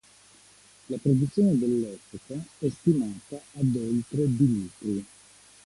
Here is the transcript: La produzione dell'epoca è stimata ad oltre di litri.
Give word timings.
La 0.89 0.97
produzione 0.97 1.55
dell'epoca 1.59 2.33
è 2.57 2.67
stimata 2.69 3.39
ad 3.57 3.75
oltre 3.75 4.25
di 4.35 4.47
litri. 4.51 5.05